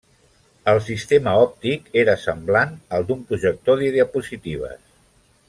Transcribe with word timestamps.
El 0.71 0.79
sistema 0.85 1.33
òptic 1.41 1.91
era 2.05 2.15
semblant 2.23 2.73
al 2.99 3.07
d'un 3.11 3.23
projector 3.29 3.79
de 3.85 3.93
diapositives. 3.99 4.83